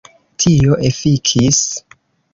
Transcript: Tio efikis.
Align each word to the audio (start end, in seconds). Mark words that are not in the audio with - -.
Tio 0.45 0.77
efikis. 0.89 1.61